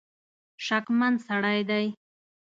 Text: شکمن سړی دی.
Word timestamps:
شکمن 0.65 1.13
سړی 1.27 1.59
دی. 1.69 1.85